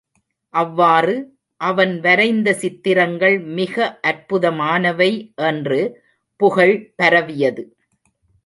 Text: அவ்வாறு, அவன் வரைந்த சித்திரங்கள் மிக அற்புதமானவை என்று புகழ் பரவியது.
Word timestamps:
அவ்வாறு, 0.53 1.15
அவன் 1.61 1.99
வரைந்த 1.99 2.53
சித்திரங்கள் 2.53 3.39
மிக 3.51 3.99
அற்புதமானவை 4.07 5.11
என்று 5.43 5.79
புகழ் 6.39 6.75
பரவியது. 6.95 7.63